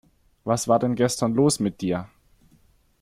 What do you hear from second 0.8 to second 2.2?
gestern los mit dir?